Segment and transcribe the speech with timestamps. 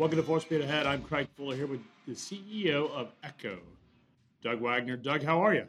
[0.00, 0.86] Welcome to Fuller Speed Ahead.
[0.86, 3.58] I'm Craig Fuller here with the CEO of Echo,
[4.42, 4.96] Doug Waggoner.
[4.96, 5.66] Doug, how are you?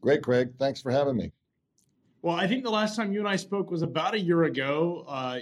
[0.00, 0.54] Great, Craig.
[0.58, 1.32] Thanks for having me.
[2.22, 5.04] Well, I think the last time you and I spoke was about a year ago.
[5.06, 5.40] Uh,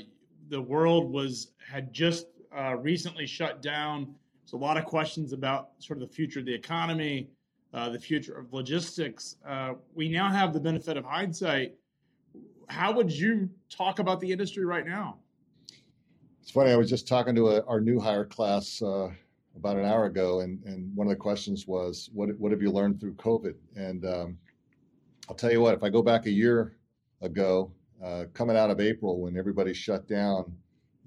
[0.48, 4.12] the world was had just uh, recently shut down.
[4.42, 7.30] There's a lot of questions about sort of the future of the economy,
[7.72, 9.36] uh, the future of logistics.
[9.46, 11.76] Uh, we now have the benefit of hindsight.
[12.66, 15.18] How would you talk about the industry right now?
[16.46, 16.70] It's funny.
[16.70, 19.08] I was just talking to a, our new hire class uh,
[19.56, 22.70] about an hour ago, and, and one of the questions was, "What what have you
[22.70, 24.38] learned through COVID?" And um,
[25.28, 25.74] I'll tell you what.
[25.74, 26.76] If I go back a year
[27.20, 30.56] ago, uh, coming out of April when everybody shut down,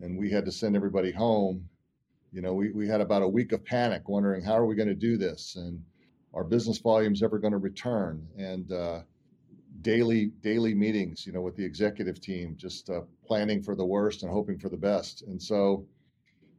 [0.02, 1.70] and we had to send everybody home,
[2.34, 4.90] you know, we we had about a week of panic, wondering how are we going
[4.90, 5.81] to do this, and
[6.34, 9.03] our business volumes ever going to return, and uh,
[9.81, 14.23] daily daily meetings, you know, with the executive team, just uh, planning for the worst
[14.23, 15.23] and hoping for the best.
[15.23, 15.85] And so,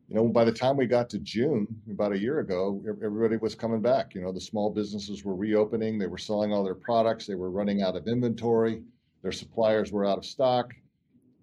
[0.08, 3.54] you know, by the time we got to June, about a year ago, everybody was
[3.54, 4.14] coming back.
[4.14, 7.50] You know, the small businesses were reopening, they were selling all their products, they were
[7.50, 8.82] running out of inventory,
[9.22, 10.72] their suppliers were out of stock,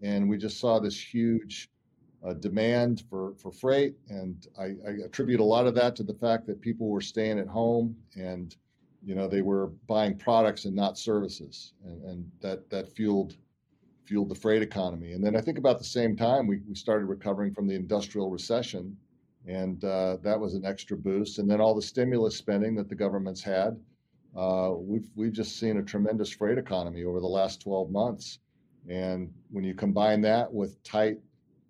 [0.01, 1.69] and we just saw this huge
[2.25, 3.95] uh, demand for for freight.
[4.09, 7.39] And I, I attribute a lot of that to the fact that people were staying
[7.39, 8.55] at home and
[9.07, 13.37] you know they were buying products and not services and, and that that fueled
[14.03, 15.13] fueled the freight economy.
[15.13, 18.29] And then i think about the same time we, we started recovering from the industrial
[18.29, 18.95] recession
[19.47, 21.39] and uh, that was an extra boost.
[21.39, 23.79] And then all the stimulus spending that the government's had
[24.35, 28.39] uh, we've we've just seen a tremendous freight economy over the last 12 months.
[28.89, 31.17] And when you combine that with tight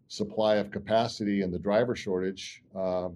[0.08, 3.10] supply of capacity and the driver shortage uh,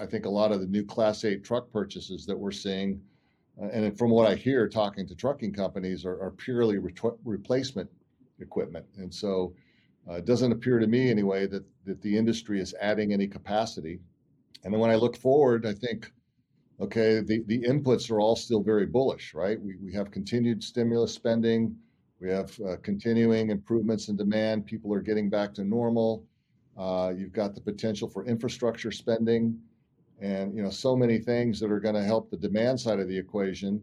[0.00, 3.00] I think a lot of the new Class 8 truck purchases that we're seeing
[3.60, 7.90] and from what I hear, talking to trucking companies, are, are purely re- replacement
[8.40, 8.86] equipment.
[8.96, 9.54] And so
[10.08, 14.00] uh, it doesn't appear to me, anyway, that, that the industry is adding any capacity.
[14.64, 16.10] And then when I look forward, I think,
[16.80, 19.60] okay, the, the inputs are all still very bullish, right?
[19.60, 21.76] We, we have continued stimulus spending,
[22.20, 26.24] we have uh, continuing improvements in demand, people are getting back to normal.
[26.76, 29.58] Uh, you've got the potential for infrastructure spending
[30.20, 33.08] and you know so many things that are going to help the demand side of
[33.08, 33.80] the equation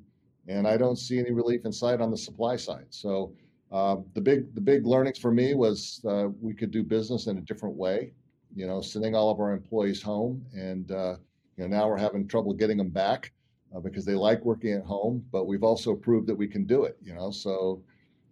[0.48, 2.86] and i don't see any relief in sight on the supply side.
[2.90, 3.34] So
[3.72, 7.38] uh, the big the big learnings for me was uh, we could do business in
[7.38, 8.12] a different way
[8.56, 11.16] you know sending all of our employees home and uh,
[11.58, 13.34] you know now we're having trouble getting them back
[13.76, 16.84] uh, because they like working at home but we've also proved that we can do
[16.84, 17.32] it you know?
[17.32, 17.82] So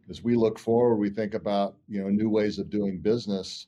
[0.10, 3.68] as we look forward we think about you know new ways of doing business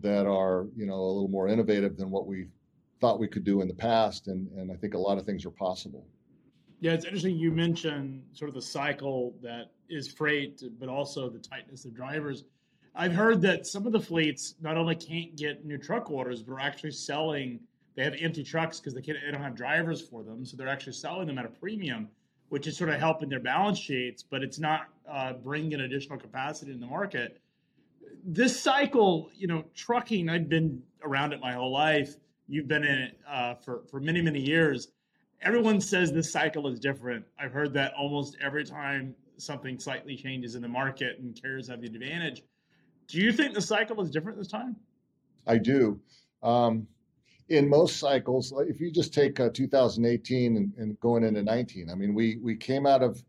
[0.00, 2.46] that are you know a little more innovative than what we
[3.02, 4.28] thought we could do in the past.
[4.28, 6.06] And, and I think a lot of things are possible.
[6.80, 7.36] Yeah, it's interesting.
[7.36, 12.44] You mentioned sort of the cycle that is freight, but also the tightness of drivers.
[12.94, 16.54] I've heard that some of the fleets not only can't get new truck orders, but
[16.54, 17.60] are actually selling.
[17.96, 19.18] They have empty trucks because they, can't.
[19.24, 22.08] they don't have drivers for them, so they're actually selling them at a premium,
[22.50, 26.70] which is sort of helping their balance sheets, but it's not uh, bringing additional capacity
[26.70, 27.40] in the market.
[28.24, 30.28] This cycle, you know, trucking.
[30.28, 32.16] I've been around it my whole life
[32.48, 34.88] You've been in it uh, for for many many years.
[35.42, 37.24] Everyone says this cycle is different.
[37.38, 41.80] I've heard that almost every time something slightly changes in the market and carriers have
[41.80, 42.42] the advantage.
[43.08, 44.76] Do you think the cycle is different this time?
[45.46, 46.00] I do.
[46.42, 46.86] Um,
[47.48, 51.94] in most cycles, if you just take uh, 2018 and, and, going into 19, I
[51.94, 53.22] mean, we we came out of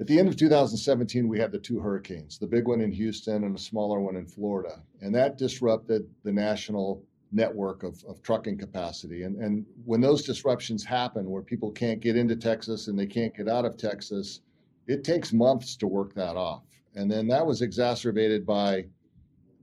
[0.00, 3.44] at the end of 2017, we had the two hurricanes, the big one in Houston
[3.44, 8.58] and a smaller one in Florida, and that disrupted the national network of, of trucking
[8.58, 9.22] capacity.
[9.22, 13.34] And, and when those disruptions happen, where people can't get into Texas and they can't
[13.34, 14.40] get out of Texas,
[14.86, 16.62] it takes months to work that off.
[16.94, 18.84] And then that was exacerbated by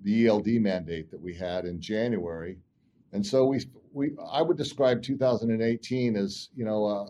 [0.03, 2.57] the ELD mandate that we had in January.
[3.13, 3.62] And so we,
[3.94, 7.07] we I would describe 2018 as, you know, a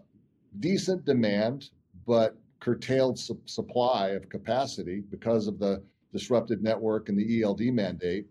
[0.60, 1.70] decent demand,
[2.06, 5.82] but curtailed su- supply of capacity because of the
[6.12, 8.26] disrupted network and the ELD mandate.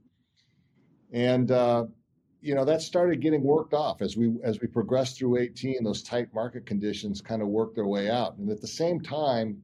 [1.13, 1.87] And uh,
[2.41, 6.03] you know that started getting worked off as we as we progressed through 18 those
[6.03, 8.37] tight market conditions kind of worked their way out.
[8.39, 9.63] And at the same time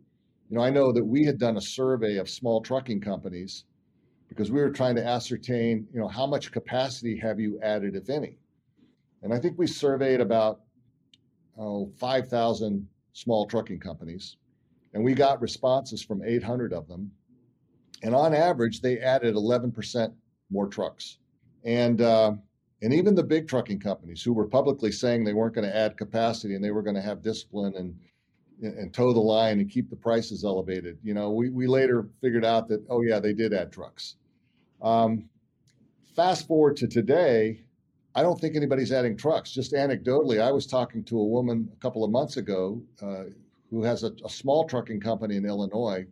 [0.50, 3.65] you know i know that we had done a survey of small trucking companies
[4.29, 8.11] because we were trying to ascertain you know how much capacity have you added if
[8.11, 8.37] any?
[9.23, 10.61] And i think we surveyed about
[11.59, 14.37] oh 5000 small trucking companies
[14.94, 17.11] and we got responses from 800 of them.
[18.03, 20.12] And on average they added 11%
[20.50, 21.19] more trucks.
[21.65, 22.35] And uh,
[22.84, 25.96] and even the big trucking companies who were publicly saying they weren't going to add
[25.96, 27.96] capacity and they were going to have discipline and
[28.62, 30.98] and toe the line and keep the prices elevated.
[31.02, 34.16] You know, we, we later figured out that, oh, yeah, they did add trucks.
[34.81, 35.28] Um,
[36.14, 37.64] fast forward to today,
[38.14, 39.50] I don't think anybody's adding trucks.
[39.50, 43.25] Just anecdotally, I was talking to a woman a couple of months ago uh,
[43.70, 46.06] who has a, a, small trucking company in Illinois.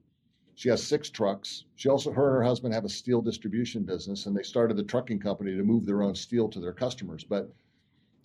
[0.54, 1.64] She has six trucks.
[1.76, 4.82] She also, her and her husband have a steel distribution business, and they started the
[4.82, 7.24] trucking company to move their own steel to their customers.
[7.24, 7.50] But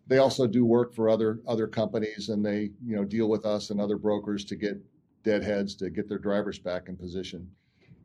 [0.07, 3.69] they also do work for other other companies, and they you know deal with us
[3.69, 4.81] and other brokers to get
[5.24, 7.50] deadheads to get their drivers back in position.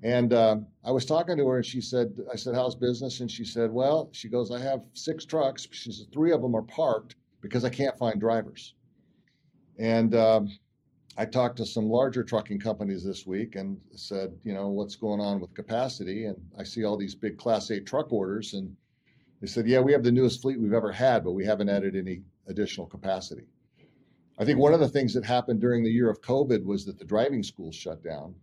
[0.03, 3.31] And um, I was talking to her, and she said, "I said, how's business?" And
[3.31, 5.69] she said, "Well, she goes, I have six trucks.
[5.71, 8.75] She says three of them are parked because I can't find drivers."
[9.79, 10.49] And um,
[11.17, 15.21] I talked to some larger trucking companies this week and said, you know, what's going
[15.21, 16.25] on with capacity?
[16.25, 18.75] And I see all these big Class 8 truck orders, and
[19.41, 21.97] they said, yeah, we have the newest fleet we've ever had, but we haven't added
[21.97, 23.47] any additional capacity.
[24.39, 26.99] I think one of the things that happened during the year of COVID was that
[26.99, 28.35] the driving schools shut down.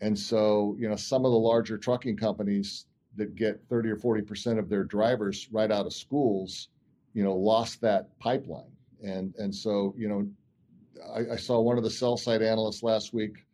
[0.00, 4.58] And so, you know, some of the larger trucking companies that get 30 or 40%
[4.58, 6.68] of their drivers right out of schools,
[7.14, 8.70] you know, lost that pipeline.
[9.02, 10.28] And, and so, you know,
[11.14, 13.44] I, I saw one of the sell side analysts last week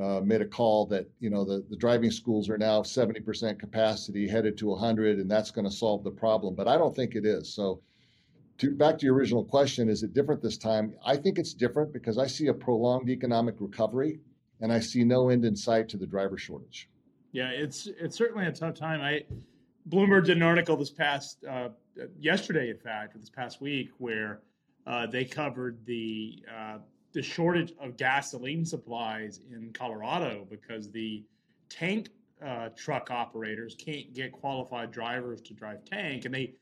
[0.00, 4.26] uh, made a call that, you know, the, the driving schools are now 70% capacity
[4.26, 6.54] headed to 100, and that's going to solve the problem.
[6.54, 7.54] But I don't think it is.
[7.54, 7.82] So,
[8.58, 10.94] to, back to your original question, is it different this time?
[11.04, 14.20] I think it's different because I see a prolonged economic recovery
[14.60, 16.88] and I see no end in sight to the driver shortage.
[17.32, 19.00] Yeah, it's it's certainly a tough time.
[19.00, 19.24] I
[19.88, 21.70] Bloomberg did an article this past uh,
[22.20, 24.40] yesterday, in fact, or this past week, where
[24.86, 26.78] uh, they covered the uh,
[27.12, 31.22] the shortage of gasoline supplies in Colorado because the
[31.68, 32.08] tank
[32.44, 36.54] uh, truck operators can't get qualified drivers to drive tank, and they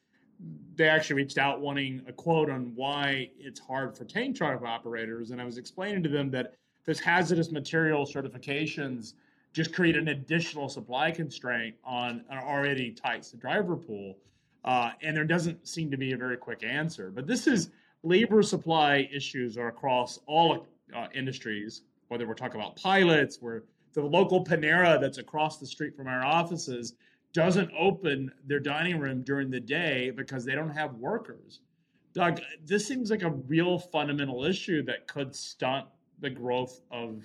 [0.75, 5.31] they actually reached out wanting a quote on why it's hard for tank truck operators,
[5.31, 9.15] and I was explaining to them that this hazardous material certifications
[9.53, 14.17] just create an additional supply constraint on an already tight driver pool.
[14.65, 17.11] Uh, and there doesn't seem to be a very quick answer.
[17.11, 17.71] But this is
[18.03, 24.03] labor supply issues are across all uh, industries, whether we're talking about pilots, where the
[24.03, 26.95] local Panera that's across the street from our offices
[27.33, 31.61] doesn't open their dining room during the day because they don't have workers.
[32.13, 35.87] Doug, this seems like a real fundamental issue that could stunt
[36.21, 37.23] the growth of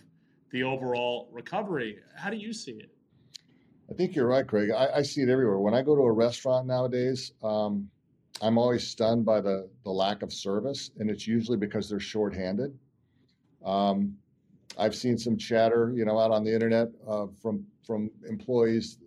[0.52, 1.98] the overall recovery.
[2.16, 2.92] How do you see it?
[3.90, 4.70] I think you're right, Craig.
[4.72, 5.58] I, I see it everywhere.
[5.58, 7.90] When I go to a restaurant nowadays, um,
[8.42, 12.78] I'm always stunned by the, the lack of service, and it's usually because they're shorthanded.
[13.66, 14.18] Um,
[14.78, 18.98] I've seen some chatter, you know, out on the internet uh, from from employees,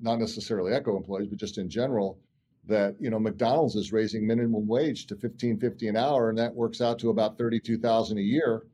[0.00, 2.18] not necessarily Echo employees, but just in general,
[2.66, 6.80] that you know McDonald's is raising minimum wage to 15.50 an hour, and that works
[6.80, 8.64] out to about 32,000 a year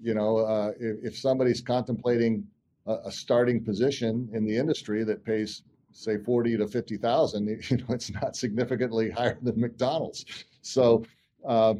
[0.00, 2.46] you know, uh, if, if, somebody's contemplating
[2.86, 5.62] a, a, starting position in the industry that pays,
[5.96, 10.24] say, forty to fifty thousand, you know, it's not significantly higher than McDonald's.
[10.62, 11.04] So
[11.46, 11.74] uh,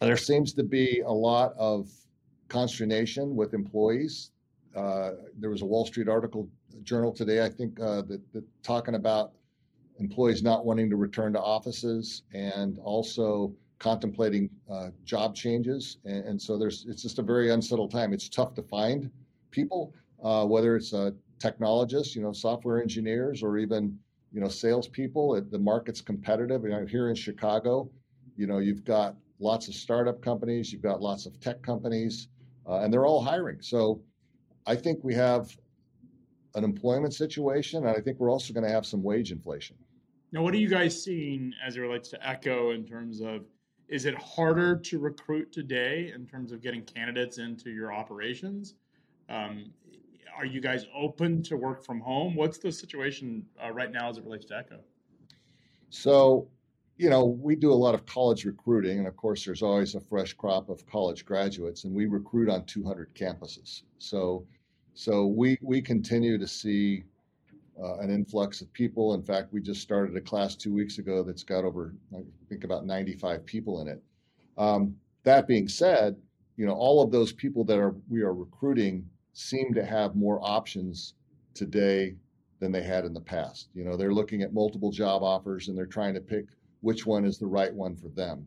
[0.00, 1.90] there seems to be a lot of
[2.48, 4.30] consternation with employees.
[4.74, 6.48] Uh, there was a Wall Street article
[6.82, 9.32] journal today, I think, uh, that, that talking about
[9.98, 16.40] employees not wanting to return to offices and also contemplating uh, job changes, and, and,
[16.40, 18.12] so there's it's just a very unsettled time.
[18.12, 19.10] It's tough to find
[19.50, 21.10] people, uh, whether it's uh,
[21.42, 23.98] technologists, you know, software engineers, or even
[24.32, 25.34] you know salespeople.
[25.34, 26.62] It, the market's competitive.
[26.62, 27.90] You know, here in Chicago,
[28.36, 32.28] you know, you've got lots of startup companies, you've got lots of tech companies,
[32.68, 33.60] uh, and they're all hiring.
[33.60, 34.00] So
[34.66, 35.54] I think we have
[36.54, 39.76] an employment situation, and I think we're also going to have some wage inflation.
[40.30, 43.44] Now, what are you guys seeing as it relates to Echo in terms of
[43.88, 48.76] is it harder to recruit today in terms of getting candidates into your operations?
[49.28, 49.72] Um,
[50.36, 52.34] are you guys open to work from home?
[52.34, 54.80] What's the situation uh, right now as it relates to Echo?
[55.90, 56.48] So,
[56.96, 60.00] you know, we do a lot of college recruiting, and of course, there's always a
[60.00, 63.82] fresh crop of college graduates, and we recruit on 200 campuses.
[63.98, 64.46] So,
[64.94, 67.04] so we we continue to see
[67.82, 69.14] uh, an influx of people.
[69.14, 72.64] In fact, we just started a class two weeks ago that's got over, I think,
[72.64, 74.02] about 95 people in it.
[74.58, 76.16] Um, that being said,
[76.56, 80.38] you know, all of those people that are we are recruiting seem to have more
[80.42, 81.14] options
[81.54, 82.16] today
[82.58, 83.68] than they had in the past.
[83.74, 86.46] You know, they're looking at multiple job offers and they're trying to pick
[86.80, 88.46] which one is the right one for them.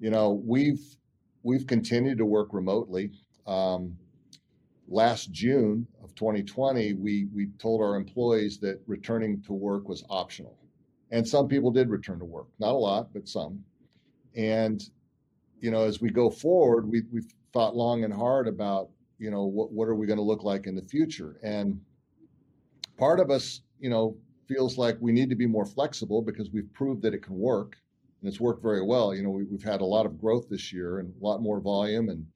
[0.00, 0.96] You know, we've
[1.42, 3.10] we've continued to work remotely.
[3.46, 3.96] Um,
[4.88, 10.58] last June of 2020, we, we told our employees that returning to work was optional.
[11.12, 13.64] And some people did return to work, not a lot, but some.
[14.36, 14.82] And,
[15.60, 18.90] you know, as we go forward, we, we've thought long and hard about,
[19.20, 21.38] you know, what, what are we going to look like in the future?
[21.42, 21.80] And
[22.98, 24.16] part of us, you know,
[24.48, 27.76] feels like we need to be more flexible because we've proved that it can work.
[28.20, 29.14] and it's worked very well.
[29.14, 31.60] You know, we, have had a lot of growth this year and a lot more
[31.60, 32.26] volume and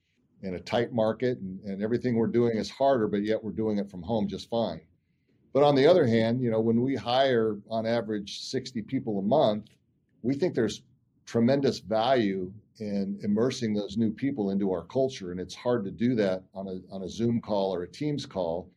[0.42, 3.78] in a tight market, and, and everything we're doing is harder, but yet we're doing
[3.78, 4.82] it from home just fine.
[5.54, 9.22] But on the other hand, you know, when we hire on average 60 people a
[9.22, 9.68] month,
[10.20, 10.82] we think there's
[11.24, 15.30] tremendous value in immersing those new people into our culture.
[15.30, 18.26] And it's hard to do that on a, on a Zoom call or a Teams
[18.26, 18.70] call.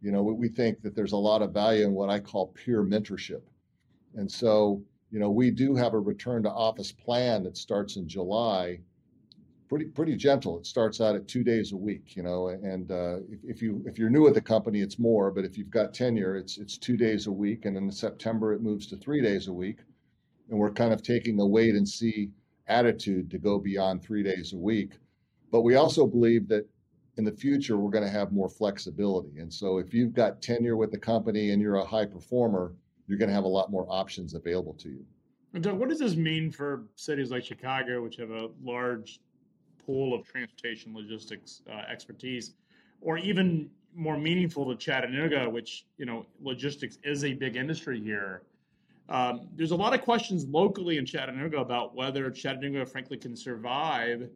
[0.00, 2.82] You know, we think that there's a lot of value in what I call peer
[2.82, 3.42] mentorship.
[4.14, 8.08] And so, you know, we do have a return to office plan that starts in
[8.08, 8.80] July.
[9.68, 10.58] Pretty pretty gentle.
[10.58, 13.82] It starts out at two days a week, you know, and uh, if, if you
[13.86, 15.30] if you're new at the company, it's more.
[15.30, 18.62] But if you've got tenure, it's it's two days a week, and in September it
[18.62, 19.78] moves to three days a week
[20.48, 22.30] and we're kind of taking a wait and see
[22.66, 24.92] attitude to go beyond three days a week.
[25.50, 26.66] But we also believe that
[27.16, 29.38] in the future, we're going to have more flexibility.
[29.38, 32.74] And so if you've got tenure with the company and you're a high performer,
[33.06, 35.04] you're going to have a lot more options available to you.
[35.52, 39.20] And Doug, what does this mean for cities like Chicago, which have a large
[39.86, 42.54] pool of transportation logistics uh, expertise,
[43.00, 48.42] or even more meaningful to Chattanooga, which you know logistics is a big industry here.
[49.08, 54.28] Um, there's a lot of questions locally in Chattanooga about whether Chattanooga, frankly, can survive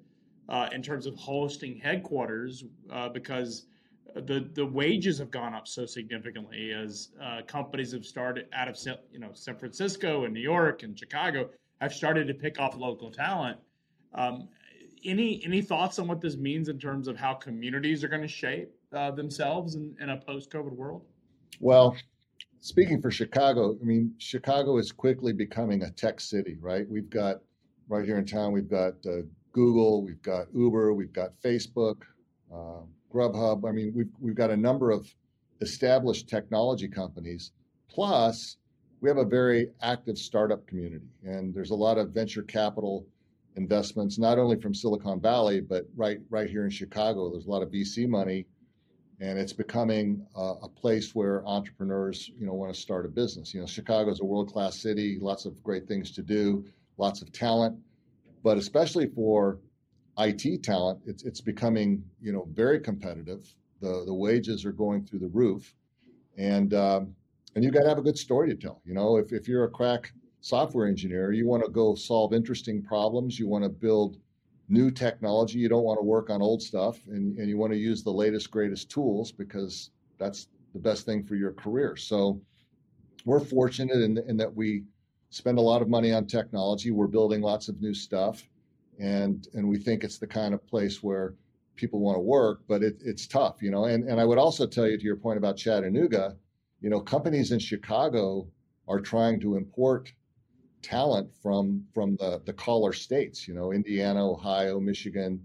[0.49, 3.67] uh, in terms of hosting headquarters uh, because
[4.15, 8.79] the the wages have gone up so significantly as uh, companies have started out of
[9.13, 13.11] you know San Francisco and New York and Chicago have started to pick off local
[13.11, 13.59] talent.
[14.15, 14.49] Um,
[15.05, 18.29] any any thoughts on what this means in terms of how communities are going to
[18.29, 21.03] shape uh, themselves in, in a post COVID world?
[21.61, 21.97] Well,
[22.61, 26.89] speaking for Chicago, I mean, Chicago is quickly becoming a tech city, right?
[26.89, 27.37] We've got
[27.89, 29.23] right here in town, we've got uh,
[29.53, 32.03] Google, we've got Uber, we've got Facebook,
[32.53, 33.69] uh, Grubhub.
[33.69, 35.13] I mean, we've we've got a number of
[35.61, 37.53] established technology companies.
[37.89, 38.57] Plus,
[39.01, 43.07] we have a very active startup community, and there's a lot of venture capital
[43.57, 47.31] investments, not only from Silicon Valley, but right right here in Chicago.
[47.31, 48.47] There's a lot of VC money
[49.21, 53.53] and it's becoming a place where entrepreneurs, you know, want to start a business.
[53.53, 56.65] You know, Chicago is a world-class city, lots of great things to do,
[56.99, 57.77] lots of talent,
[58.45, 59.59] but especially for
[60.19, 63.55] IT talent, it's it's becoming you know very competitive.
[63.81, 65.75] The the wages are going through the roof,
[66.37, 67.15] and um,
[67.55, 68.83] and you got to have a good story to tell.
[68.85, 72.83] You know, if if you're a crack software engineer, you want to go solve interesting
[72.83, 73.39] problems.
[73.39, 74.19] You want to build
[74.69, 75.59] new technology.
[75.59, 78.13] You don't want to work on old stuff, and, and you want to use the
[78.13, 81.97] latest, greatest tools because that's the best thing for your career.
[81.97, 82.41] So
[83.25, 84.85] we're fortunate in, in that we
[85.31, 86.91] spend a lot of money on technology.
[86.91, 88.43] We're building lots of new stuff,
[88.99, 91.35] and and we think it's the kind of place where
[91.77, 92.61] people want to work.
[92.69, 93.85] But it, it's tough, you know.
[93.85, 96.37] And and I would also tell you to your point about Chattanooga,
[96.81, 98.49] you know, companies in Chicago
[98.87, 100.13] are trying to import
[100.83, 105.45] talent from from the the caller states, you know, Indiana, Ohio, Michigan,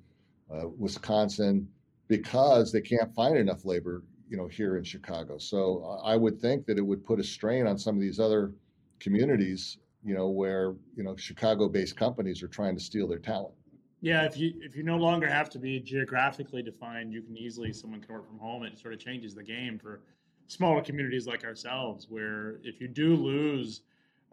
[0.54, 1.68] uh, Wisconsin,
[2.08, 5.38] because they can't find enough labor, you know, here in Chicago.
[5.38, 8.20] So uh, I would think that it would put a strain on some of these
[8.20, 8.54] other
[9.00, 13.54] communities, you know, where you know Chicago-based companies are trying to steal their talent.
[14.02, 17.72] Yeah, if you if you no longer have to be geographically defined, you can easily
[17.72, 18.64] someone can work from home.
[18.64, 20.02] It sort of changes the game for
[20.48, 23.82] smaller communities like ourselves, where if you do lose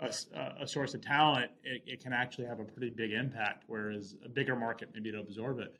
[0.00, 4.16] a, a source of talent, it, it, can actually have a pretty big impact, whereas
[4.24, 5.76] a bigger market maybe to absorb it.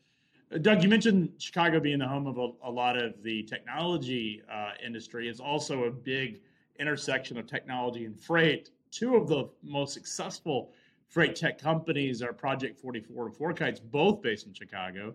[0.52, 4.42] Uh, Doug, you mentioned Chicago being the home of a, a lot of the technology
[4.52, 5.28] uh, industry.
[5.28, 6.40] It's also a big
[6.78, 8.70] intersection of technology and freight.
[8.90, 10.72] Two of the most successful
[11.08, 15.14] freight tech companies are Project 44 and FourKites, both based in Chicago.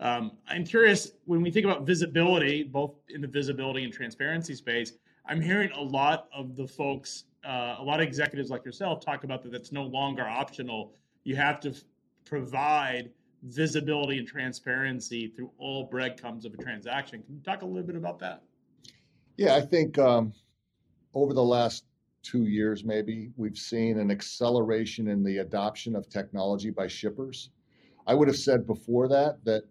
[0.00, 4.92] Um, I'm curious when we think about visibility, both in the visibility and transparency space.
[5.26, 9.24] I'm hearing a lot of the folks uh, a lot of executives like yourself talk
[9.24, 10.94] about that that's no longer optional.
[11.24, 11.82] You have to f-
[12.24, 13.10] provide
[13.42, 17.22] visibility and transparency through all breadcrumbs of a transaction.
[17.22, 18.42] Can you talk a little bit about that?
[19.36, 20.32] Yeah, I think um,
[21.14, 21.84] over the last
[22.22, 27.50] two years, maybe, we've seen an acceleration in the adoption of technology by shippers.
[28.06, 29.64] I would have said before that that,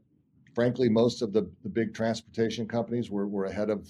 [0.54, 3.88] frankly, most of the, the big transportation companies were, were ahead of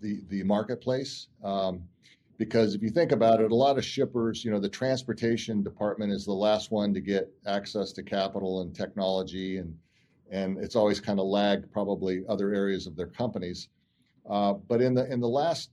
[0.00, 1.28] the, the marketplace.
[1.44, 1.84] Um,
[2.36, 6.12] because if you think about it, a lot of shippers, you know, the transportation department
[6.12, 9.76] is the last one to get access to capital and technology, and
[10.30, 13.68] and it's always kind of lagged probably other areas of their companies.
[14.28, 15.70] Uh, but in the in the last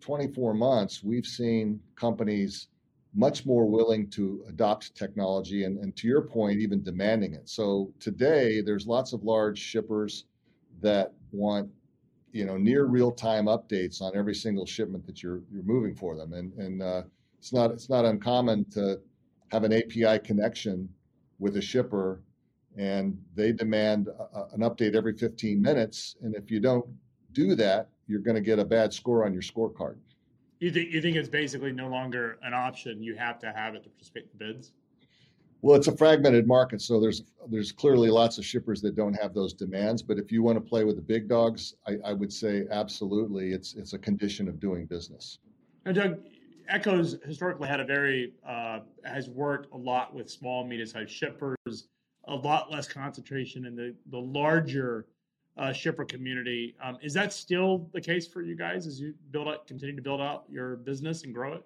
[0.00, 2.68] 24 months, we've seen companies
[3.14, 7.48] much more willing to adopt technology, and, and to your point, even demanding it.
[7.48, 10.24] So today, there's lots of large shippers
[10.80, 11.70] that want
[12.34, 16.16] you know near real time updates on every single shipment that you're you're moving for
[16.16, 17.02] them and and uh,
[17.38, 19.00] it's not it's not uncommon to
[19.52, 20.88] have an API connection
[21.38, 22.20] with a shipper
[22.76, 26.16] and they demand a, an update every 15 minutes.
[26.22, 26.84] And if you don't
[27.32, 29.96] do that, you're going to get a bad score on your scorecard.
[30.60, 33.02] You think you think it's basically no longer an option?
[33.02, 34.72] You have to have it to participate in bids.
[35.64, 39.32] Well, it's a fragmented market, so there's there's clearly lots of shippers that don't have
[39.32, 40.02] those demands.
[40.02, 43.54] But if you want to play with the big dogs, I, I would say absolutely,
[43.54, 45.38] it's it's a condition of doing business.
[45.86, 46.18] And Doug,
[46.68, 51.88] Echo's historically had a very uh, has worked a lot with small, medium-sized shippers,
[52.28, 55.06] a lot less concentration in the the larger
[55.56, 56.76] uh, shipper community.
[56.82, 60.02] Um, is that still the case for you guys as you build up, continue to
[60.02, 61.64] build out your business and grow it?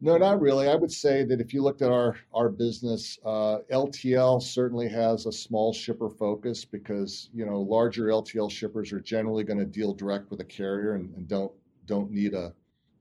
[0.00, 0.68] No, not really.
[0.68, 5.26] I would say that if you looked at our our business, uh, LTL certainly has
[5.26, 9.92] a small shipper focus because you know larger LTL shippers are generally going to deal
[9.92, 11.52] direct with a carrier and, and, don't
[11.86, 12.52] don't need a,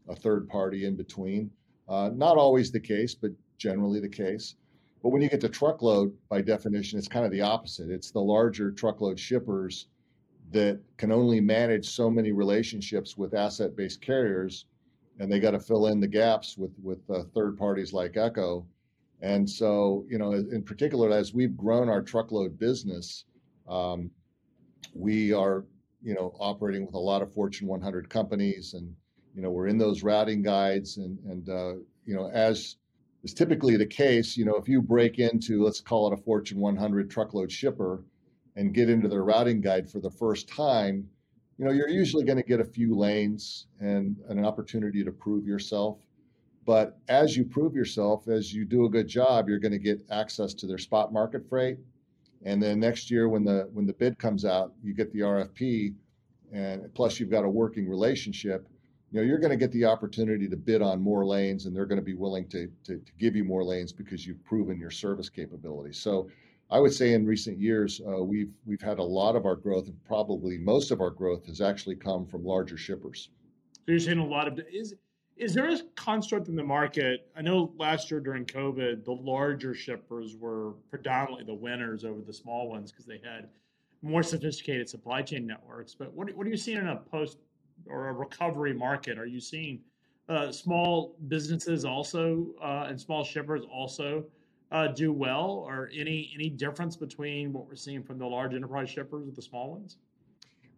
[0.09, 1.51] a third party in between.
[1.87, 4.55] Uh, not always the case, but generally the case.
[5.03, 7.91] But when you get to truckload, by definition, it's kind of the opposite.
[7.91, 9.87] It's the larger truckload shippers
[10.51, 14.65] that can only manage so many relationships with asset-based carriers,
[15.19, 18.65] and they got to fill in the gaps with with uh, third parties like Echo.
[19.21, 23.25] And so, you know, in particular, as we've grown our truckload business,
[23.67, 24.11] um,
[24.93, 25.65] we are,
[26.03, 28.93] you know, operating with a lot of Fortune 100 companies, and
[29.33, 31.73] you know, we're in those routing guides, and and uh,
[32.05, 32.77] you know, as
[33.23, 36.59] is typically the case, you know, if you break into, let's call it a Fortune
[36.59, 38.03] 100 truckload shipper
[38.55, 41.09] and get into their routing guide for the first time,
[41.57, 45.11] you know, you're usually going to get a few lanes and, and, an opportunity to
[45.11, 45.97] prove yourself.
[46.65, 50.05] But as you prove yourself, as you do a good job, you're going to get
[50.11, 51.77] access to their spot market freight.
[52.43, 55.95] And then next year, when the when the bid comes out, you get the RFP,
[56.51, 58.67] and plus you've got a working relationship.
[59.11, 61.85] You know, you're going to get the opportunity to bid on more lanes, and they're
[61.85, 64.91] going to be willing to, to, to give you more lanes because you've proven your
[64.91, 65.93] service capability.
[65.93, 66.29] So
[66.69, 69.87] I would say in recent years, uh, we've we've had a lot of our growth,
[69.87, 73.29] and probably most of our growth has actually come from larger shippers.
[73.73, 74.95] So you're saying a lot of is
[75.37, 77.29] is there a construct in the market?
[77.37, 82.33] I know last year during COVID, the larger shippers were predominantly the winners over the
[82.33, 83.47] small ones because they had
[84.01, 85.95] more sophisticated supply chain networks.
[85.95, 87.37] But what what are you seeing in a post
[87.85, 89.17] or a recovery market?
[89.17, 89.79] Are you seeing
[90.27, 94.25] uh, small businesses also uh, and small shippers also?
[94.71, 98.89] Uh, do well, or any any difference between what we're seeing from the large enterprise
[98.89, 99.97] shippers with the small ones?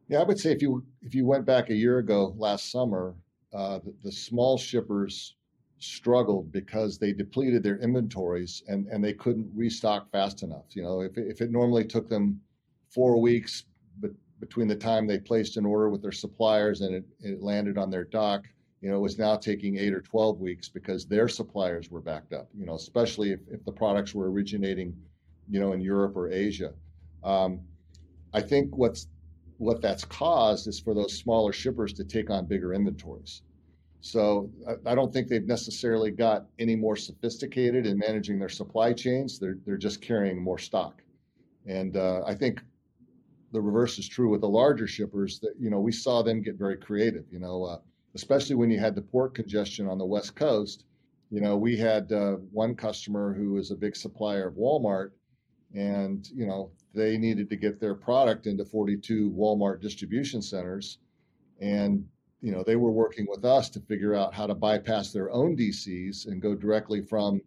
[0.08, 3.16] Yeah, I would say if you if you went back a year ago last summer,
[3.54, 5.36] uh, the, the, small shippers
[5.80, 10.66] struggled because they depleted their inventories and and they couldn't restock fast enough.
[10.72, 12.42] You know, if if it normally took them
[12.94, 13.66] four weeks,
[14.00, 17.78] but between the time they placed an order with their suppliers and it, it landed
[17.78, 18.46] on their dock,
[18.82, 22.34] you know, it was now taking eight or 12 weeks because their suppliers were backed
[22.34, 24.96] up, you know, especially if, if the products were originating,
[25.50, 26.74] you know, in Europe or Asia.
[27.24, 27.60] Um,
[28.34, 29.08] I think what's
[29.58, 33.42] what that's caused is for those smaller shippers to take on bigger inventories.
[34.00, 38.94] So I, I don't think they've necessarily got any more sophisticated in managing their supply
[38.94, 39.40] chains.
[39.40, 41.02] They're they're just carrying more stock,
[41.66, 42.62] and uh, I think
[43.52, 45.40] the reverse is true with the larger shippers.
[45.40, 47.26] That you know we saw them get very creative.
[47.30, 47.80] You know, uh,
[48.16, 50.86] especially when you had the port congestion on the West Coast.
[51.30, 55.12] You know, we had uh, one customer who was a big supplier of Walmart,
[55.76, 60.98] and you know they needed to get their product into 42 Walmart distribution centers,
[61.62, 62.08] and
[62.42, 65.56] you know they were working with us to figure out how to bypass their own
[65.56, 67.42] DCs and go directly from,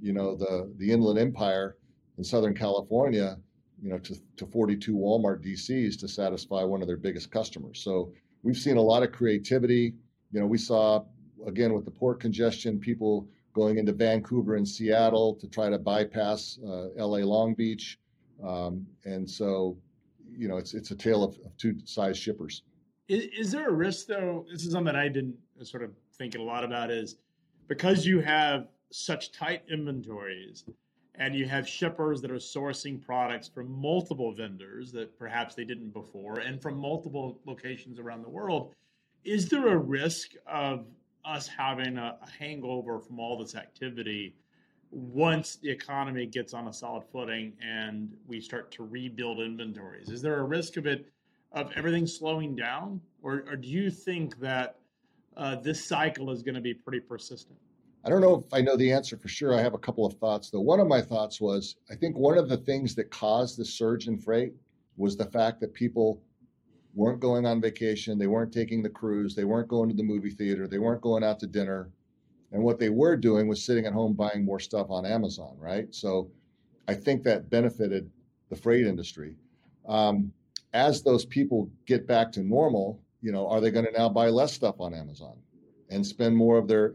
[0.00, 1.76] you know, the the Inland Empire
[2.18, 3.38] in Southern California,
[3.80, 7.80] you know, to, to 42 Walmart DCs to satisfy one of their biggest customers.
[7.80, 8.12] So
[8.42, 9.94] we've seen a lot of creativity.
[10.32, 11.04] You know, we saw
[11.46, 16.58] again with the port congestion, people going into Vancouver and Seattle to try to bypass
[16.64, 17.98] uh, LA Long Beach,
[18.44, 19.76] um, and so
[20.30, 22.62] you know it's it's a tale of, of two size shippers.
[23.08, 24.46] Is, is, there a risk though?
[24.50, 26.90] This is something I didn't sort of think a lot about.
[26.90, 27.16] Is
[27.66, 30.64] because you have such tight inventories
[31.20, 35.90] and you have shippers that are sourcing products from multiple vendors that perhaps they didn't
[35.90, 38.72] before and from multiple locations around the world.
[39.22, 40.86] Is there a risk of
[41.26, 44.34] us having a, hangover from all this activity
[44.90, 50.08] once the economy gets on a solid footing and we start to rebuild inventories?
[50.08, 51.06] Is there a risk of it
[51.52, 52.98] of everything slowing down?
[53.22, 54.76] Or, or do you think that
[55.36, 57.58] uh, this cycle is going to be pretty persistent
[58.04, 59.54] I don't know if I know the answer for sure.
[59.54, 60.60] I have a couple of thoughts though.
[60.60, 64.08] One of my thoughts was I think one of the things that caused the surge
[64.08, 64.54] in freight
[64.96, 66.22] was the fact that people
[66.94, 70.30] weren't going on vacation, they weren't taking the cruise, they weren't going to the movie
[70.30, 71.90] theater, they weren't going out to dinner.
[72.52, 75.94] And what they were doing was sitting at home buying more stuff on Amazon, right?
[75.94, 76.30] So
[76.88, 78.10] I think that benefited
[78.48, 79.36] the freight industry.
[79.86, 80.32] Um,
[80.72, 84.28] as those people get back to normal, you know, are they going to now buy
[84.28, 85.36] less stuff on Amazon
[85.90, 86.94] and spend more of their,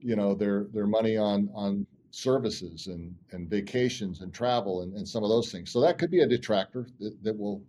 [0.00, 5.08] you know, their their money on on services and and vacations and travel and, and
[5.08, 5.72] some of those things?
[5.72, 7.62] So that could be a detractor that, that will,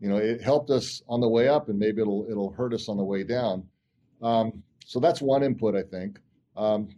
[0.00, 2.88] you know, it helped us on the way up and maybe it'll it'll hurt us
[2.88, 3.64] on the way down.
[4.22, 6.18] Um, so that's one input, I think.
[6.56, 6.88] Um,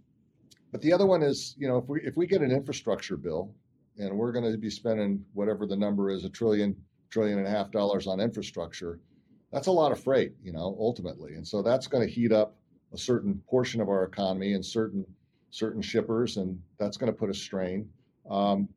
[0.71, 3.55] but the other one is, you know, if we if we get an infrastructure bill
[3.97, 6.77] and we're going to be spending whatever the number is, a trillion
[7.11, 9.01] trillion and a half dollars on infrastructure,
[9.53, 11.35] that's a lot of freight, you know, ultimately.
[11.35, 12.55] And so that's going to heat up
[12.93, 15.05] a certain portion of our economy and certain
[15.51, 17.89] certain shippers, and that's going to put a strain.
[18.31, 18.69] Um,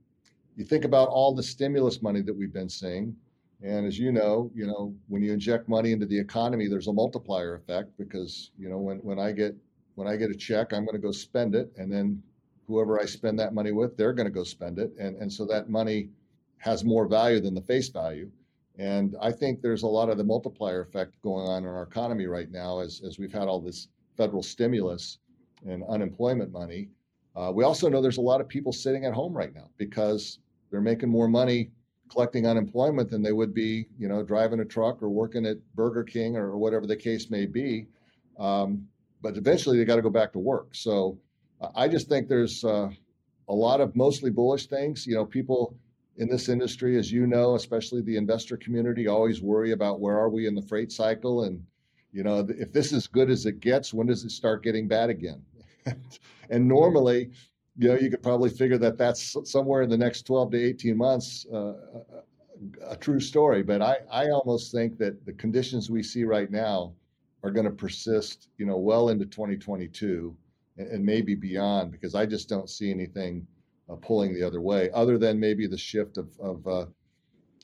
[0.55, 3.15] you think about all the stimulus money that we've been seeing,
[3.61, 6.93] and as you know, you know when you inject money into the economy, there's a
[6.93, 9.55] multiplier effect because you know when when I get
[9.95, 12.21] when I get a check, I'm going to go spend it, and then
[12.67, 15.45] whoever I spend that money with, they're going to go spend it, and and so
[15.45, 16.09] that money
[16.57, 18.29] has more value than the face value.
[18.77, 22.27] And I think there's a lot of the multiplier effect going on in our economy
[22.27, 25.19] right now as, as we've had all this federal stimulus
[25.65, 26.89] and unemployment money.
[27.35, 30.39] Uh, we also know there's a lot of people sitting at home right now because
[30.69, 31.71] they're making more money
[32.09, 36.03] collecting unemployment than they would be, you know, driving a truck or working at Burger
[36.03, 37.87] King or whatever the case may be.
[38.37, 38.87] Um,
[39.21, 40.75] but eventually they got to go back to work.
[40.75, 41.17] So
[41.75, 42.89] I just think there's uh,
[43.47, 45.05] a lot of mostly bullish things.
[45.05, 45.75] You know, people
[46.17, 50.29] in this industry, as you know, especially the investor community, always worry about where are
[50.29, 51.63] we in the freight cycle, and
[52.11, 55.09] you know, if this is good as it gets, when does it start getting bad
[55.09, 55.41] again?
[56.49, 57.31] and normally,
[57.77, 60.97] you know, you could probably figure that that's somewhere in the next 12 to 18
[60.97, 61.73] months, uh,
[62.83, 63.63] a, a true story.
[63.63, 66.93] But I, I almost think that the conditions we see right now
[67.43, 70.35] are going to persist, you know, well into 2022
[70.77, 73.47] and, and maybe beyond, because I just don't see anything
[73.89, 76.85] uh, pulling the other way, other than maybe the shift of, of, uh,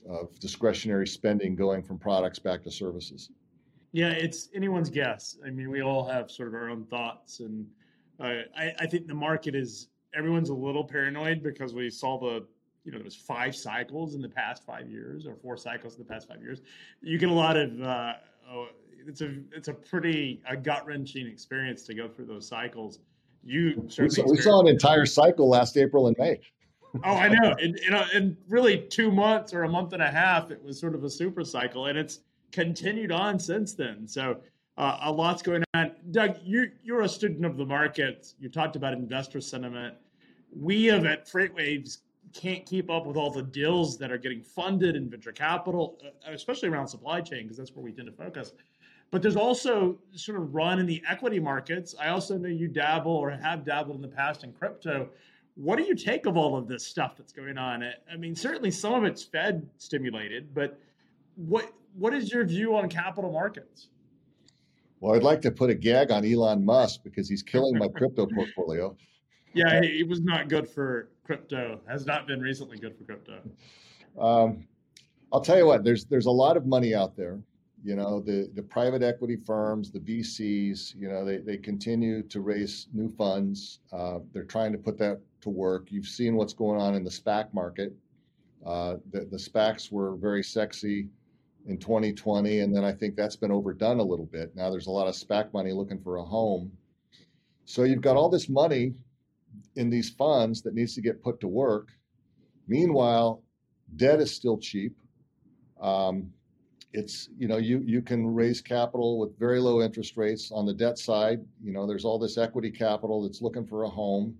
[0.09, 3.29] of discretionary spending going from products back to services.
[3.91, 5.37] Yeah, it's anyone's guess.
[5.45, 7.65] I mean, we all have sort of our own thoughts, and
[8.19, 12.45] uh, I, I think the market is everyone's a little paranoid because we saw the
[12.83, 15.99] you know there was five cycles in the past five years or four cycles in
[15.99, 16.61] the past five years.
[17.01, 18.13] You get a lot of uh,
[18.51, 18.67] oh,
[19.07, 22.99] it's a it's a pretty a gut wrenching experience to go through those cycles
[23.47, 26.39] you we saw, we saw, an entire cycle last April and May.
[27.03, 27.55] oh, I know.
[27.59, 30.79] In, in, a, in, really two months or a month and a half, it was
[30.79, 32.19] sort of a super cycle, and it's
[32.51, 34.07] continued on since then.
[34.07, 34.39] So
[34.77, 35.91] uh, a lot's going on.
[36.11, 38.35] Doug, you, you're a student of the markets.
[38.39, 39.95] You talked about investor sentiment.
[40.55, 41.99] We have at FreightWaves
[42.33, 46.31] can't keep up with all the deals that are getting funded in venture capital, uh,
[46.31, 48.53] especially around supply chain, because that's where we tend to focus.
[49.09, 51.95] But there's also sort of run in the equity markets.
[51.99, 55.09] I also know you dabble or have dabbled in the past in crypto.
[55.55, 57.83] What do you take of all of this stuff that's going on?
[57.83, 60.79] I mean, certainly some of it's Fed stimulated, but
[61.37, 63.87] what what is your view on capital markets?
[64.99, 68.25] Well, I'd like to put a gag on Elon Musk because he's killing my crypto
[68.35, 68.95] portfolio.
[69.53, 71.79] Yeah, it was not good for crypto.
[71.87, 73.39] Has not been recently good for crypto.
[74.19, 74.67] Um,
[75.31, 75.83] I'll tell you what.
[75.83, 77.39] There's there's a lot of money out there
[77.83, 82.41] you know the the private equity firms the vcs you know they, they continue to
[82.41, 86.79] raise new funds uh, they're trying to put that to work you've seen what's going
[86.79, 87.93] on in the spac market
[88.65, 91.07] uh, the, the spacs were very sexy
[91.67, 94.55] in 2020 and then i think that's been overdone a little bit.
[94.55, 96.71] Now there's a lot of spac money looking for a home.
[97.65, 98.93] So you've got all this money
[99.75, 101.89] in these funds that needs to get put to work.
[102.67, 103.43] Meanwhile
[103.97, 104.95] debt is still cheap.
[105.81, 106.31] Um,
[106.93, 110.51] it's you know you you can raise capital with very low interest rates.
[110.51, 113.89] On the debt side you know there's all this equity capital that's looking for a
[113.89, 114.35] home.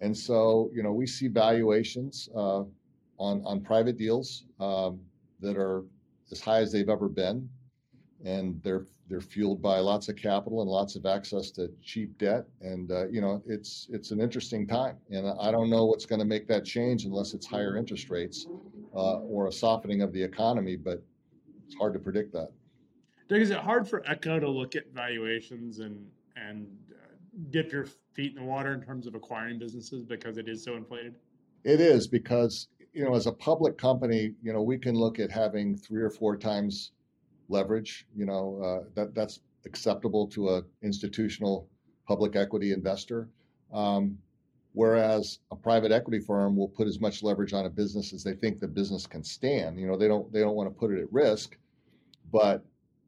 [0.00, 2.62] And so you know we see valuations uh,
[3.18, 5.00] on on private deals um,
[5.40, 5.82] that are
[6.32, 7.48] as high as they've ever been
[8.24, 12.46] and they're they're fueled by lots of capital and lots of access to cheap debt
[12.60, 16.18] and uh, you know it's it's an interesting time and i don't know what's going
[16.18, 18.46] to make that change unless it's higher interest rates
[18.94, 21.02] uh, or a softening of the economy but
[21.72, 22.50] it's hard to predict that.
[23.28, 27.14] Doug, is it hard for Echo to look at valuations and and uh,
[27.50, 30.76] dip your feet in the water in terms of acquiring businesses because it is so
[30.76, 31.14] inflated?
[31.64, 35.30] It is because you know as a public company, you know we can look at
[35.30, 36.92] having three or four times
[37.48, 38.06] leverage.
[38.16, 41.68] You know uh, that that's acceptable to a institutional
[42.06, 43.28] public equity investor.
[43.72, 44.18] Um,
[44.74, 48.34] whereas a private equity firm will put as much leverage on a business as they
[48.34, 49.78] think the business can stand.
[49.78, 51.56] You know, they don't they don't want to put it at risk,
[52.32, 52.64] but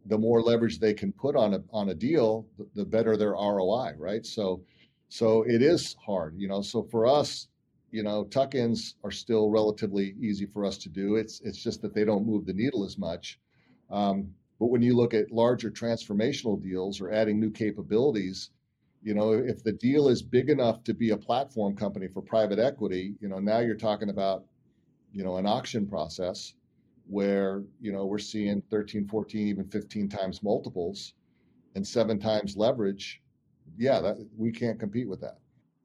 [0.06, 3.32] the more leverage they can put on a on a deal, the, the better their
[3.32, 4.24] ROI, right?
[4.24, 4.62] So
[5.08, 6.62] So it is hard, you know.
[6.62, 7.48] So for us,
[7.94, 11.14] you know, tuck-ins are still relatively easy for us to do.
[11.14, 13.38] It's it's just that they don't move the needle as much.
[13.88, 18.50] Um, but when you look at larger transformational deals or adding new capabilities,
[19.04, 22.58] you know, if the deal is big enough to be a platform company for private
[22.58, 24.44] equity, you know, now you're talking about,
[25.12, 26.54] you know, an auction process
[27.06, 31.14] where, you know, we're seeing 13, 14, even 15 times multiples
[31.76, 33.22] and seven times leverage.
[33.78, 35.38] Yeah, that, we can't compete with that.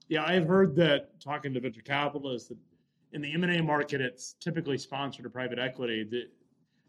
[0.10, 2.58] Yeah, I've heard that talking to venture capitalists that
[3.14, 6.04] in the M&A market, it's typically sponsored to private equity.
[6.04, 6.30] That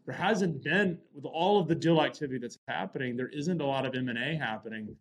[0.05, 3.85] there hasn't been with all of the deal activity that's happening, there isn't a lot
[3.85, 4.95] of M&A happening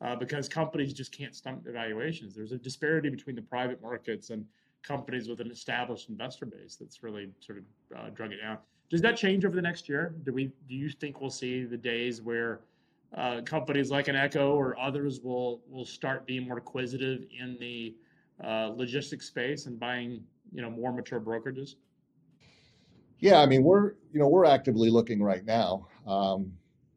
[0.00, 2.34] uh, because companies just can't stump the valuations.
[2.34, 4.46] There's a disparity between the private markets and
[4.82, 7.64] companies with an established investor base that's really sort of
[7.98, 8.58] uh, drug it down.
[8.88, 10.14] Does that change over the next year?
[10.24, 10.52] Do we?
[10.68, 12.60] Do you think we'll see the days where
[13.14, 17.94] uh, companies like an Echo or others will will start being more acquisitive in the
[18.44, 21.76] uh, logistics space and buying you know more mature brokerages?
[23.20, 26.52] Yeah, I mean we're you know we're actively looking right now, um,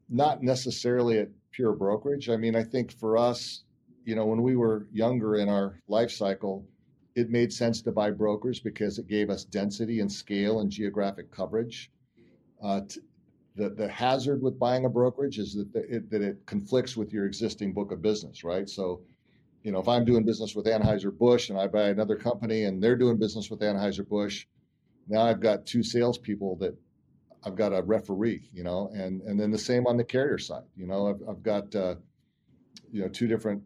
[0.08, 2.28] not necessarily at pure brokerage.
[2.28, 3.64] I mean I think for us,
[4.04, 6.66] you know when we were younger in our life cycle,
[7.14, 11.30] it made sense to buy brokers because it gave us density and scale and geographic
[11.30, 11.90] coverage.
[12.62, 13.00] Uh, t-
[13.56, 17.12] the, the hazard with buying a brokerage is that the, it, that it conflicts with
[17.12, 18.68] your existing book of business, right?
[18.68, 19.02] So,
[19.62, 22.82] you know, if I'm doing business with Anheuser Busch and I buy another company and
[22.82, 24.46] they're doing business with Anheuser Busch,
[25.08, 26.76] now I've got two salespeople that
[27.44, 30.64] I've got a referee, you know, and and then the same on the carrier side.
[30.76, 31.96] You know, I've, I've got uh,
[32.92, 33.62] you know two different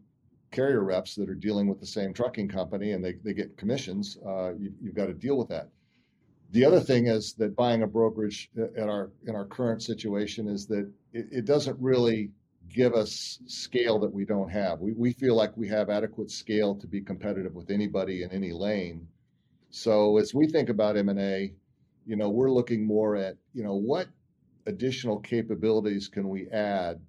[0.51, 4.17] carrier reps that are dealing with the same trucking company and they, they get commissions.
[4.25, 5.69] Uh, you, you've got to deal with that.
[6.55, 10.47] The other thing is that buying a brokerage uh, at our in our current situation
[10.47, 12.31] is that it, it doesn't really
[12.73, 14.79] give us scale that we don't have.
[14.79, 18.53] We, we feel like we have adequate scale to be competitive with anybody in any
[18.53, 19.05] lane.
[19.69, 21.53] So as we think about M&A,
[22.05, 24.07] you know, we're looking more at, you know, what
[24.65, 27.01] additional capabilities can we add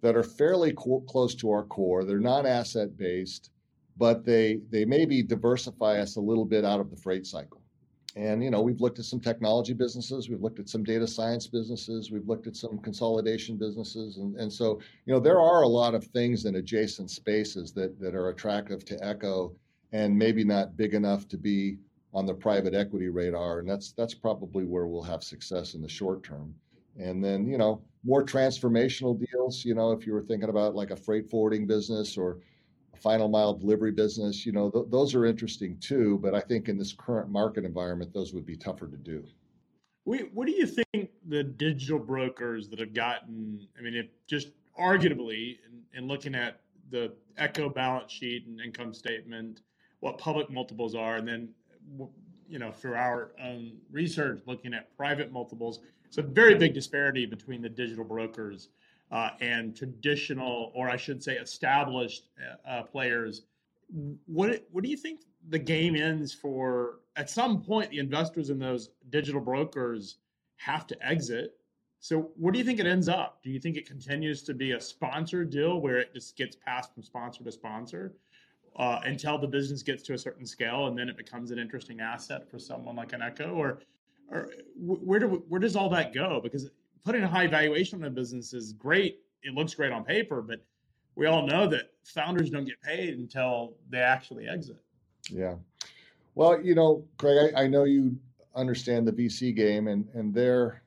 [0.00, 2.04] that are fairly co- close to our core.
[2.04, 3.50] They're not asset based,
[3.98, 7.60] but they they maybe diversify us a little bit out of the freight cycle.
[8.18, 11.46] And you know, we've looked at some technology businesses, we've looked at some data science
[11.46, 15.68] businesses, we've looked at some consolidation businesses, and, and so you know, there are a
[15.68, 19.54] lot of things in adjacent spaces that that are attractive to Echo,
[19.92, 21.78] and maybe not big enough to be
[22.12, 25.88] on the private equity radar, and that's that's probably where we'll have success in the
[25.88, 26.52] short term.
[26.98, 29.64] And then you know, more transformational deals.
[29.64, 32.40] You know, if you were thinking about like a freight forwarding business or
[33.00, 36.18] final mile delivery business, you know, th- those are interesting too.
[36.22, 39.24] But I think in this current market environment, those would be tougher to do.
[40.04, 44.48] What do you think the digital brokers that have gotten, I mean, if just
[44.80, 49.60] arguably, in, in looking at the Echo balance sheet and income statement,
[50.00, 51.48] what public multiples are, and then,
[52.48, 57.26] you know, through our own research, looking at private multiples, it's a very big disparity
[57.26, 58.70] between the digital brokers
[59.10, 63.42] uh, and traditional, or I should say, established uh, uh, players.
[64.26, 67.00] What what do you think the game ends for?
[67.16, 70.18] At some point, the investors in those digital brokers
[70.56, 71.54] have to exit.
[72.00, 73.42] So, where do you think it ends up?
[73.42, 76.94] Do you think it continues to be a sponsored deal where it just gets passed
[76.94, 78.12] from sponsor to sponsor
[78.76, 82.00] uh, until the business gets to a certain scale, and then it becomes an interesting
[82.00, 83.54] asset for someone like an Echo?
[83.54, 83.80] Or,
[84.30, 86.40] or where do where does all that go?
[86.40, 86.70] Because
[87.04, 89.20] putting a high valuation on a business is great.
[89.42, 90.60] It looks great on paper, but
[91.14, 94.76] we all know that founders don't get paid until they actually exit.
[95.30, 95.56] Yeah.
[96.34, 98.16] Well, you know, Craig, I, I know you
[98.54, 100.82] understand the VC game, and and they're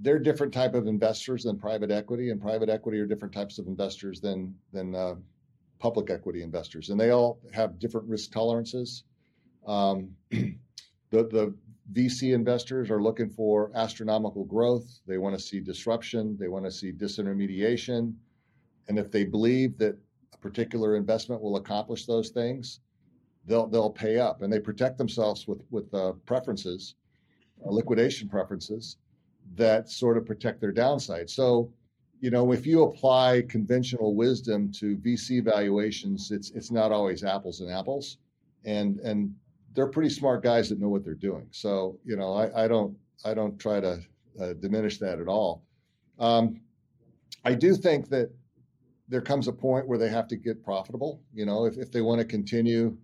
[0.00, 3.66] they're different type of investors than private equity, and private equity are different types of
[3.66, 5.14] investors than than uh,
[5.78, 9.04] public equity investors, and they all have different risk tolerances.
[9.66, 10.56] Um, the
[11.10, 11.54] the
[11.92, 15.00] VC investors are looking for astronomical growth.
[15.06, 16.36] They want to see disruption.
[16.38, 18.14] They want to see disintermediation.
[18.88, 19.96] And if they believe that
[20.34, 22.80] a particular investment will accomplish those things,
[23.46, 24.42] they'll they'll pay up.
[24.42, 26.94] And they protect themselves with with uh, preferences,
[27.64, 28.98] uh, liquidation preferences
[29.56, 31.30] that sort of protect their downside.
[31.30, 31.72] So,
[32.20, 37.60] you know, if you apply conventional wisdom to VC valuations, it's it's not always apples
[37.60, 38.18] and apples.
[38.64, 39.34] And and
[39.74, 41.46] they're pretty smart guys that know what they're doing.
[41.50, 44.00] So you know, I, I don't I don't try to
[44.40, 45.64] uh, diminish that at all.
[46.18, 46.60] Um,
[47.44, 48.30] I do think that
[49.08, 51.22] there comes a point where they have to get profitable.
[51.32, 52.96] You know, if, if they want to continue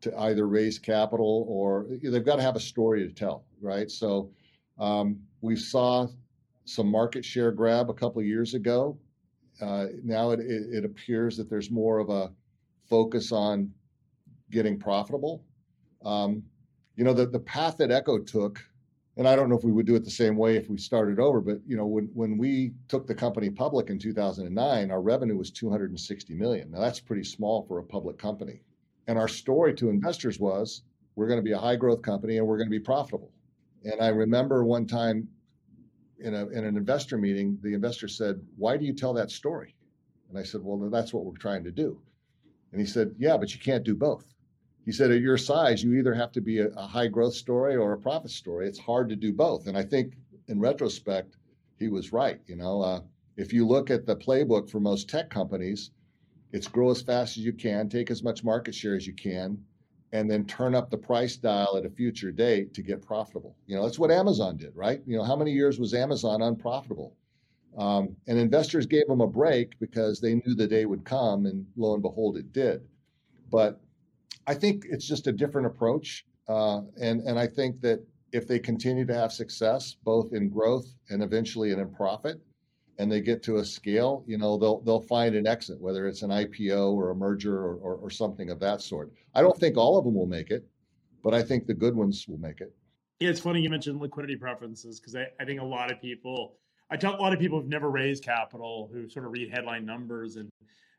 [0.00, 3.90] to either raise capital or they've got to have a story to tell, right?
[3.90, 4.30] So
[4.78, 6.06] um, we saw
[6.64, 8.98] some market share grab a couple of years ago.
[9.60, 12.30] Uh, now it, it, it, appears that there's more of a
[12.88, 13.72] focus on
[14.52, 15.42] getting profitable.
[16.04, 16.42] Um,
[16.96, 18.64] you know, the, the path that Echo took,
[19.16, 21.18] and I don't know if we would do it the same way if we started
[21.18, 25.36] over, but you know, when when we took the company public in 2009, our revenue
[25.36, 26.70] was 260 million.
[26.70, 28.62] Now that's pretty small for a public company.
[29.06, 30.82] And our story to investors was
[31.16, 33.32] we're going to be a high growth company and we're going to be profitable.
[33.84, 35.28] And I remember one time
[36.20, 39.74] in a in an investor meeting, the investor said, "Why do you tell that story?"
[40.28, 42.00] And I said, "Well, that's what we're trying to do."
[42.72, 44.26] And he said, "Yeah, but you can't do both."
[44.88, 47.76] He said at your size you either have to be a, a, high growth story
[47.76, 48.66] or a profit story.
[48.66, 49.66] It's hard to do both.
[49.66, 50.14] And i think
[50.46, 51.36] in retrospect
[51.78, 53.00] he was right you know uh,
[53.36, 55.90] if you look at the playbook for most tech companies
[56.52, 59.62] it's grow as fast as you can take as much market share as you can
[60.12, 63.54] and then turn up the price dial at a future date to get profitable.
[63.66, 65.02] You know that's what amazon did right?
[65.06, 67.14] You know how many years was amazon unprofitable?
[67.76, 71.66] Um, and investors gave them a break because they knew the day would come and
[71.76, 72.80] lo and behold it did.
[73.50, 73.82] But
[74.48, 78.00] I think it's just a different approach, uh, and and I think that
[78.32, 82.40] if they continue to have success both in growth and eventually in profit,
[82.98, 86.22] and they get to a scale, you know, they'll they'll find an exit, whether it's
[86.22, 89.12] an IPO or a merger or, or, or something of that sort.
[89.34, 90.66] I don't think all of them will make it,
[91.22, 92.74] but I think the good ones will make it.
[93.20, 96.54] Yeah, it's funny you mentioned liquidity preferences because I, I think a lot of people,
[96.90, 99.84] I tell a lot of people who've never raised capital who sort of read headline
[99.84, 100.48] numbers and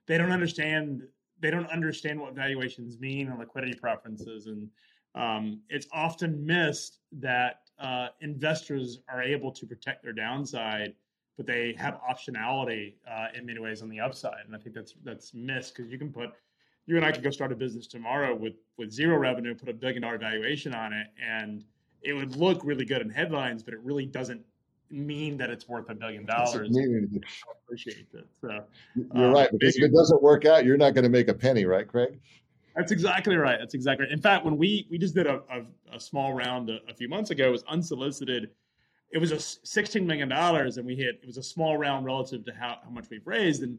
[0.05, 1.01] they don't understand
[1.41, 4.69] they don't understand what valuations mean and liquidity preferences, and
[5.15, 10.93] um, it's often missed that uh, investors are able to protect their downside,
[11.38, 14.95] but they have optionality uh, in many ways on the upside, and I think that's
[15.04, 16.32] that's missed because you can put
[16.86, 19.73] you and I could go start a business tomorrow with with zero revenue, put a
[19.73, 21.63] billion dollar valuation on it, and
[22.02, 24.41] it would look really good in headlines, but it really doesn't
[24.91, 26.75] mean that it's worth a billion dollars.
[26.75, 28.28] I appreciate it.
[28.41, 28.63] So,
[28.95, 31.34] you're um, right because if it doesn't work out, you're not going to make a
[31.34, 32.19] penny, right, Craig?
[32.75, 33.58] That's exactly right.
[33.60, 34.13] That's exactly right.
[34.13, 37.10] In fact, when we we just did a, a, a small round a, a, few
[37.10, 38.52] months ago, it was unsolicited.
[39.12, 41.19] It was a sixteen million dollars, and we hit.
[41.21, 43.78] It was a small round relative to how, how much we've raised, and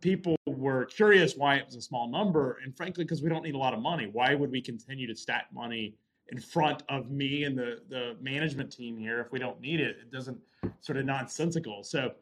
[0.00, 2.58] people were curious why it was a small number.
[2.62, 5.14] And frankly, because we don't need a lot of money, why would we continue to
[5.14, 5.94] stack money
[6.28, 9.96] in front of me and the the management team here if we don't need it.
[10.00, 10.38] It doesn't
[10.80, 11.82] sort of nonsensical.
[11.82, 12.12] So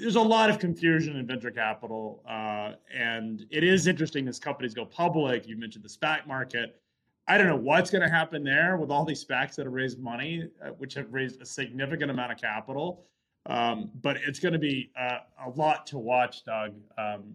[0.00, 4.72] there's a lot of confusion in venture capital, uh, and it is interesting as companies
[4.74, 5.46] go public.
[5.46, 6.80] You mentioned the SPAC market.
[7.26, 9.98] I don't know what's going to happen there with all these SPACs that have raised
[9.98, 13.06] money, uh, which have raised a significant amount of capital.
[13.46, 16.74] Um, but it's going to be uh, a lot to watch, Doug.
[16.96, 17.34] Um,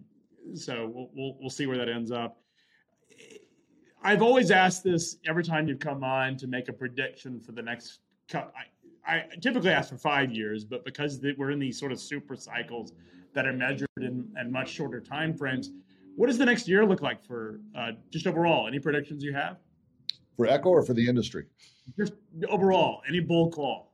[0.54, 2.38] so we'll, we'll, we'll see where that ends up.
[4.02, 7.62] I've always asked this every time you've come on to make a prediction for the
[7.62, 8.00] next.
[8.32, 8.44] I,
[9.06, 12.92] I typically ask for five years, but because we're in these sort of super cycles
[13.34, 15.70] that are measured in, in much shorter time frames,
[16.16, 18.66] what does the next year look like for uh, just overall?
[18.66, 19.58] Any predictions you have
[20.36, 21.44] for Echo or for the industry?
[21.98, 22.14] Just
[22.48, 23.92] overall, any bull call.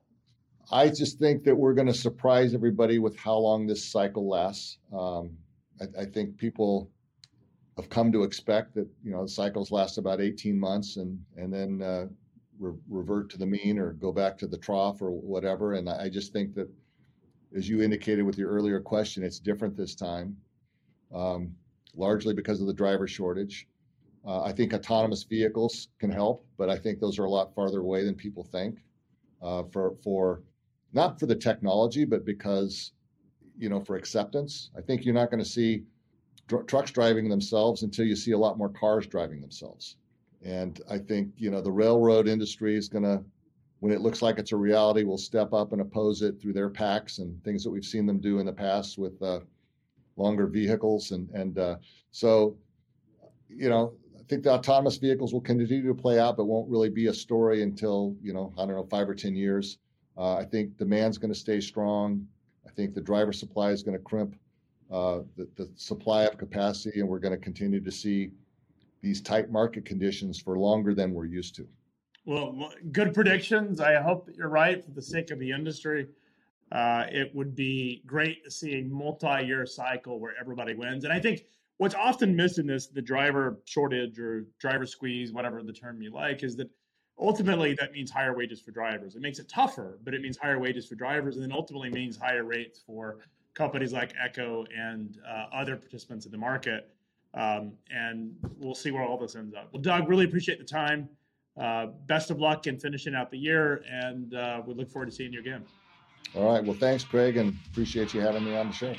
[0.71, 4.79] I just think that we're going to surprise everybody with how long this cycle lasts.
[4.93, 5.37] Um,
[5.81, 6.91] I, I think people
[7.77, 11.83] have come to expect that you know cycles last about 18 months and and then
[11.83, 12.07] uh,
[12.59, 15.75] re- revert to the mean or go back to the trough or whatever.
[15.75, 16.69] And I just think that,
[17.55, 20.37] as you indicated with your earlier question, it's different this time,
[21.15, 21.55] um,
[21.95, 23.69] largely because of the driver shortage.
[24.27, 27.79] Uh, I think autonomous vehicles can help, but I think those are a lot farther
[27.81, 28.79] away than people think.
[29.43, 30.43] Uh, for for
[30.93, 32.93] not for the technology, but because
[33.59, 34.71] you know for acceptance.
[34.77, 35.85] I think you're not going to see
[36.49, 39.97] dr- trucks driving themselves until you see a lot more cars driving themselves.
[40.43, 43.23] And I think you know the railroad industry is going to,
[43.81, 46.71] when it looks like it's a reality, will step up and oppose it through their
[46.71, 49.41] PACs and things that we've seen them do in the past with uh,
[50.17, 51.11] longer vehicles.
[51.11, 51.77] And and uh,
[52.13, 52.57] so,
[53.49, 56.91] you know, I think the autonomous vehicles will continue to play out, but won't really
[56.91, 59.79] be a story until you know I don't know five or ten years.
[60.17, 62.27] Uh, I think demand's going to stay strong.
[62.67, 64.37] I think the driver supply is going to crimp
[64.91, 68.31] uh, the, the supply of capacity, and we're going to continue to see
[69.03, 71.67] these tight market conditions for longer than we're used to.
[72.25, 73.81] Well, good predictions.
[73.81, 76.09] I hope that you're right for the sake of the industry.
[76.73, 81.05] Uh, it would be great to see a multi-year cycle where everybody wins.
[81.05, 81.45] And I think
[81.77, 86.11] what's often missed in this, the driver shortage or driver squeeze, whatever the term you
[86.11, 86.69] like, is that
[87.19, 89.15] ultimately that means higher wages for drivers.
[89.15, 92.17] It makes it tougher, but it means higher wages for drivers, and then ultimately means
[92.17, 93.19] higher rates for
[93.57, 96.91] companies like Echo and uh, other participants in the market.
[97.35, 99.71] Um, and we'll see where all this ends up.
[99.73, 101.09] Well, Doug, really appreciate the time.
[101.61, 105.13] Uh, best of luck in finishing out the year, and uh, we look forward to
[105.13, 105.65] seeing you again.
[106.35, 106.63] All right.
[106.63, 108.95] Well, thanks, Craig, and appreciate you having me on the show.